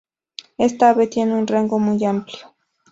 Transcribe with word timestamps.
Esta 0.57 0.89
ave 0.89 1.05
tiene 1.05 1.35
un 1.35 1.45
rango 1.45 1.77
muy 1.77 2.03
amplio. 2.05 2.55